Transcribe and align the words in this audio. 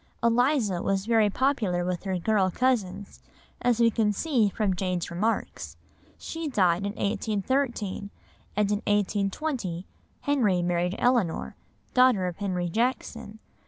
Eliza 0.23 0.81
was 0.81 1.05
very 1.05 1.29
popular 1.29 1.85
with 1.85 2.05
her 2.05 2.17
girl 2.17 2.49
cousins, 2.49 3.21
as 3.61 3.79
we 3.79 3.91
can 3.91 4.11
see 4.11 4.49
from 4.49 4.75
Jane's 4.75 5.11
remarks; 5.11 5.77
she 6.17 6.47
died 6.47 6.87
in 6.87 6.93
1813, 6.93 8.09
and 8.55 8.71
in 8.71 8.77
1820 8.87 9.85
Henry 10.21 10.63
married 10.63 10.95
Eleanor, 10.97 11.55
daughter 11.93 12.25
of 12.25 12.37
Henry 12.37 12.67
Jackson. 12.67 13.37